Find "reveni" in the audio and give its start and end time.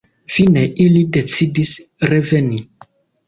2.13-2.63